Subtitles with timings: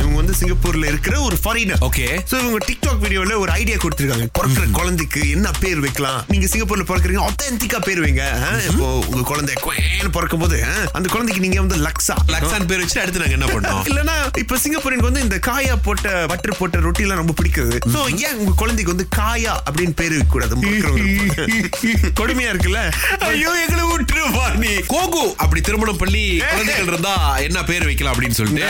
[0.00, 4.26] இவங்க வந்து சிங்கப்பூர்ல இருக்கிற ஒரு ஃபாரினர் ஓகே சோ இவங்க டிக்டாக் வீடியோல ஒரு ஐடியா கொடுத்திருக்காங்க.
[4.38, 6.20] பிறக்கிற குழந்தைக்கு என்ன பேர் வைக்கலாம்?
[6.32, 8.24] நீங்க சிங்கப்பூர்ல பிறக்கிறீங்க ஒத்தென்டிக்கா பேர் வைங்க.
[8.70, 10.58] இப்போ உங்க குழந்தை குவேன்னு பிறக்கும் போது
[10.98, 12.16] அந்த குழந்தைக்கு நீங்க வந்து லக்ஸா.
[12.34, 16.58] லக்ஸான் பேர் வச்சு அடுத்து நாங்க என்ன பண்ணோம் இல்லனா இப்ப சிங்கப்பூருக்கு வந்து இந்த காயா போட்ட பட்டர்
[16.60, 17.76] போட்ட ரொட்டி எல்லாம் ரொம்ப பிடிக்குது.
[17.94, 20.54] சோ ஏன் உங்க குழந்தைக்கு வந்து காயா அப்படின்னு பேர் வைக்க கூடாது?
[22.20, 22.80] கொடுமையா இருக்குல்ல?
[23.28, 24.72] ஐயோ எங்களை விட்டுருவா நீ.
[24.94, 27.14] கோகு அப்படி திருமணம் பண்ணி குழந்தைகள் இருந்தா
[27.46, 28.68] என்ன பேர் வைக்கலாம் அப்படின்னு சொல்லிட்டு?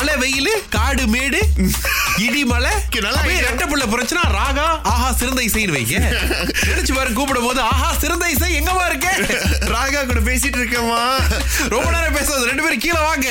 [0.00, 1.40] மழை வெயில் காடு மேடு
[2.24, 3.00] இடி இருக்கு.
[3.46, 5.96] ரெட்டை புள்ள பிரச்சனை ராகா ஆஹா சிறந்த இசைன்னு வைங்க.
[6.68, 9.08] நினைச்சு பாரு கூப்பிடும் போது ஆஹா சிறந்த இசை எங்கம்மா இருக்க?
[9.74, 11.00] ராகா கூட பேசிட்டு இருக்கேமா
[11.74, 13.28] ரொம்ப நேரம் பேசாது ரெண்டு பேரும் கீழே வாங்க.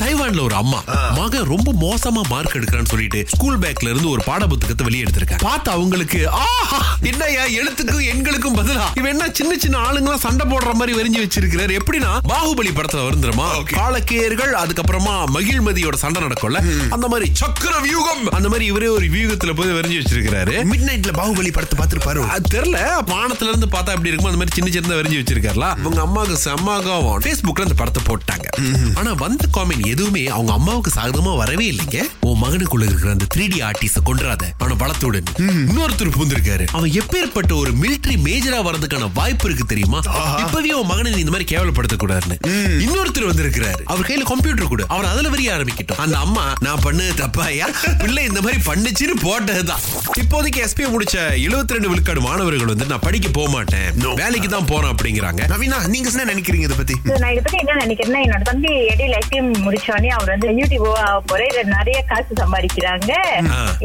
[0.00, 0.78] தைவான்ல ஒரு அம்மா
[1.16, 5.68] மகன் ரொம்ப மோசமா மார்க் எடுக்கிறான்னு சொல்லிட்டு ஸ்கூல் பேக்ல இருந்து ஒரு பாட புத்தகத்தை வெளியே எடுத்திருக்காங்க பார்த்து
[5.70, 8.86] அவங்களுக்கு ஆஹா என்னய்யா எழுத்துக்கும் எண்களுக்கும் பதிலா?
[8.94, 11.74] இவன் என்ன சின்ன சின்ன ஆளுங்களாம் சண்டை போடுற மாதிரி வரைஞ்சு வச்சிருக்கிறாரு?
[11.80, 13.48] எப்படின்னா பாகுபலி படத்துல வருந்துருமா.
[13.72, 16.60] காலக்கேயர்கள் அதுக்கப்புறமா மகிழ்மதியோட சண்டை நடக்கும்ல?
[16.90, 18.24] அந்த மாதிரி சக்கர வியூகம்.
[18.30, 22.26] அந்த மாதிரி இவரே ஒரு வியூகத்துல போய் வரைஞ்சு வச்சிருக்காரு மிட் நைட்ல பாகுபலி படத்தை பார்த்துருப்பாரு.
[22.36, 22.78] அது தெரியல.
[23.12, 25.68] வானத்துல இருந்து பார்த்தா எப்படி இருக்கும் அந்த மாதிரி சின்ன சின்னதா வரைஞ்சு வச்சிருக்காருல.
[25.84, 28.46] அவங்க அம்மாவுக்கு செம்மாகவும் Facebookல அந்த படத்தை போட்டாங்க.
[28.94, 32.00] ஆனா வந்த காமெண்ட் எதுவுமே அவங்க அம்மாவுக்கு சாதகமா வரவே இல்லைங்க.
[32.20, 34.44] உன் மகனுக்குள்ள இருக்கிற அந்த த்ரீ டி ஆர்டிஸ்ட கொன்றாத.
[34.60, 40.00] அவன பலத்தோடு இன்னொருத்தர் பூந்திருக்காரு அவன் எப்பேற்பட்ட ஒரு மிலிட்டரி மேஜரா வர்றதுக்கான வாய்ப்பு இருக்கு தெரியுமா?
[40.38, 42.36] இப்பவே உன் மகனை இந்த மாதிரி கேவலப்படுத்த கூடாதுன்னு
[42.86, 43.82] இன்னொருத்தர் வந்திருக்கிறாரு.
[43.92, 44.84] அவர் கையில கம்ப்யூட்டர் கூட.
[44.88, 47.66] அவர் அதுல வரிய ஆரம்பிக்கட்டும் அந்த அம்மா நான் பண்ணு தப்பாயா
[48.02, 49.82] பிள்ளை இந்த மாதிரி பண்ணுச்சுன்னு போட்டதுதான்.
[50.22, 53.88] இப்போதைக்கு எஸ்பி முடிச்ச 72 ரெண்டு விழுக்காடு மாணவர்கள் வந்து நான் படிக்க போக மாட்டேன்.
[54.04, 54.10] No.
[54.22, 55.42] வேலைக்கு தான் போறேன் அப்படிங்கிறாங்க.
[55.52, 56.94] நவீனா நீங்க என்ன நினைக்கிறீங்க இதை பத்தி?
[57.22, 60.88] நான் இதை பத்தி என்ன நினைக்கிறேன்னா என்னோட தம்பி இடையில ஐடிஎம் முடிச்சோடனே அவர் வந்து யூடியூப்
[61.30, 63.12] போற நிறைய காசு சம்பாதிக்கிறாங்க.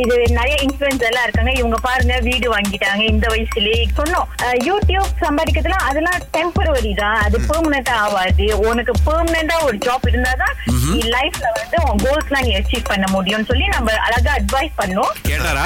[0.03, 1.53] இது நிறைய இன்ஃபுளுன்ஸ் எல்லாம் இருக்காங்க.
[1.59, 3.81] இவங்க பாருங்க வீடு வாங்கிட்டாங்க இந்த வயசுலயே.
[3.99, 4.27] சொன்னோம்.
[4.69, 7.17] யூடியூப் சம்பாதிக்கிறதுலாம் அதெல்லாம் டெம்பரவரி தான்.
[7.25, 8.47] அது பெர்மனண்டா ஆகாது.
[8.69, 10.55] உனக்கு பெர்மனண்டா ஒரு ஜாப் இருந்தாதான்
[10.91, 15.11] நீ லைஃப்ல வந்து உன் கோல்ஸ் எல்லாம் நீ அச்சீவ் பண்ண முடியும்னு சொல்லி நம்ம அழகா அட்வைஸ் பண்ணோம்.
[15.29, 15.65] கேட்டாரா?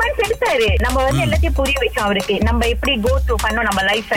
[0.00, 0.68] மந்த்ஸ் எடுத்தாரு.
[0.84, 2.36] நம்ம வந்து எல்லாத்தையும் புரிய வச்சோம் அவருக்கு.
[2.48, 4.12] நம்ம எப்படி கோ த்ரூ பண்ணோம் நம்ம லைஃப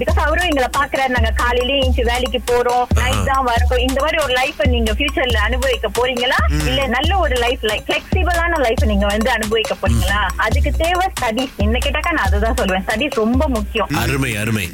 [0.00, 2.84] பிகாஸ் அவரும் எங்களை பாக்குறாரு நாங்க காலையிலேயே இன்ச்சு வேலைக்கு போறோம்.
[3.00, 6.40] நைட் தான் வரோம் இந்த மாதிரி ஒரு லைஃப் நீங்க ஃபியூச்சர்ல அனுபவிக்க போறீங்களா?
[6.68, 10.20] இல்ல நல்ல ஒரு லைஃப் லைக் பிளெக்சிபிளான லைஃப் நீங்க வந்து அனுபவிக்க போறீங்களா?
[10.46, 12.84] அதுக்கு தேவை ஸ்டடிஸ் என்ன கேட்டாக்கா நான் அதுதான் சொல்லுவேன்.
[12.86, 13.90] ஸ்டடிஸ் ரொம்ப முக்கியம்.
[14.02, 14.66] அருமை அருமை.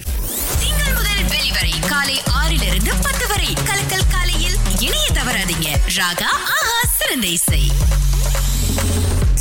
[0.63, 3.51] திங்கள் முதல் வெளிவரை காலை ஆறிலிருந்து பத்து வரை.
[3.71, 5.69] கலக்கல் காலையில் இணைய தவறாதீங்க.
[5.99, 7.61] ராகா ஆஹா சிறந்த இசை.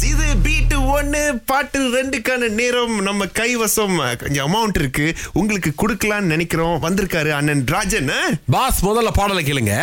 [0.09, 4.17] இது பீட் ஒன்னு பாட்டு ரெண்டுக்கான நேரம் நம்ம கைவசம்.
[4.17, 5.15] கொஞ்சம் அமௌண்ட் இருக்கு.
[5.33, 6.81] உங்களுக்கு கொடுக்கலாம்னு நினைக்கிறோம்.
[6.81, 8.11] வந்திருக்காரு அண்ணன் ராஜன்
[8.51, 9.75] பாஸ் முதல்ல பாடலை கேளுங்க.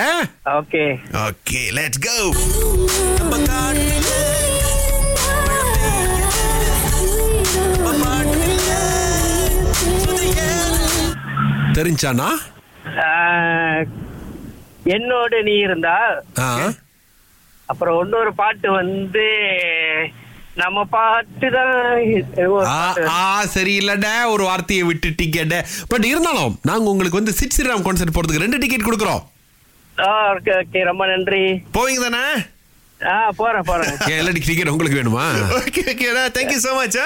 [0.44, 0.84] ஓகே.
[1.12, 2.16] ஓகே லெட்ஸ் கோ
[11.78, 12.28] தெரிஞ்சானா?
[14.93, 15.97] என்னோட நீ இருந்தா
[16.41, 16.49] ஆ.
[17.69, 19.27] அப்புறம் இன்னொரு பாட்டு வந்து
[20.56, 21.72] நம்ம பாட்டு தான்
[22.69, 22.81] ஆ,
[23.12, 23.21] ஆ
[23.55, 25.56] சரி இல்லட ஒரு வார்த்தையை விட்டுட்டீங்கட.
[25.89, 29.22] பட் இருந்தாலும் நாங்க உங்களுக்கு வந்து சிட் ஸ்ரீராம் கான்சர்ட் போறதுக்கு ரெண்டு டிக்கெட் கொடுக்குறோம்.
[30.31, 31.43] ஓகே ஓகே ரொம்ப நன்றி.
[31.72, 32.25] போவீங்க தானே?
[33.01, 33.95] ஆ போறேன் போறேன்.
[34.19, 35.27] எல்லா டிக்கெட் உங்களுக்கு வேணுமா?
[35.59, 36.99] ஓகே ஓகேடா thank you so much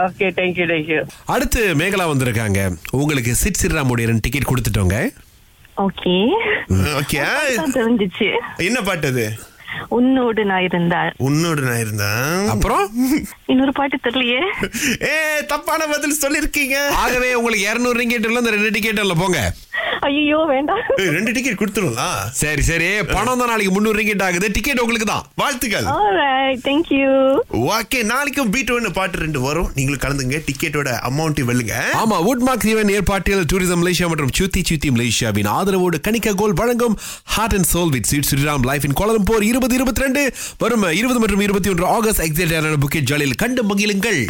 [0.00, 2.60] okay thank you thank you அடுத்து மேகலா வந்திருக்காங்க.
[2.94, 4.96] உங்களுக்கு சிட் ஸ்ரீராமுடைய ரெண்டு டிக்கெட் கொடுத்துட்டோங்க.
[5.76, 6.16] ஓகே
[6.98, 7.20] ஓகே
[7.72, 8.28] தெரிஞ்சிச்சு.
[8.56, 9.38] என்ன பாட்டு அது?
[9.88, 11.12] உன்னோடு நான் இருந்தால்.
[11.16, 12.90] உன்னோடு நான் இருந்தேன் அப்புறம்?
[13.46, 14.40] இன்னொரு பாட்டு தெரியலையே.
[15.02, 19.52] ஏ தப்பான பதில் சொல்லிருக்கீங்க ஆகவே உங்களுக்கு இருநூறு இல்ல இந்த ரெண்டு டிக்கெட் இல்ல போங்க.
[20.08, 20.82] ஐயோ வேண்டாம்.
[21.16, 22.08] ரெண்டு டிக்கெட் கொடுத்துருங்களா
[22.40, 22.88] சரி சரி.
[23.12, 24.46] பணம் தான் நாளைக்கு முந்நூறு ரிங்கெட் ஆகுது.
[24.56, 25.24] டிக்கெட் உங்களுக்கு தான்.
[25.40, 25.86] வாழ்த்துக்கள்.
[26.66, 27.10] தேங்க் யூ
[27.76, 29.68] ஓகே நாளைக்கும் பீட் ஒன்னு பாட்டு ரெண்டு வரும்.
[29.76, 30.40] நீங்களும் கலந்துங்க.
[30.48, 31.76] டிக்கெட்டோட அமௌண்ட் வெல்லுங்க.
[32.02, 36.96] ஆமா வுட்மார்க் ஈவன் ஏற்பாட்டில் டூரிசம் மலேசியா மற்றும் சுத்தி சுத்தி மலேசியாவின் ஆதரவோடு கணிக்க கோல் வழங்கும்
[37.36, 40.24] heart and soul with Sid Sriram live in Kuala Lumpur இருபது இருபத்தி ரெண்டு
[40.64, 44.20] வரும் இருபது மற்றும் இருபத்தி ஒன்று ஆகஸ்ட் எக்ஸைட் புக்கெட் ஜாலியில் கண்டு மகிழுங்கள்.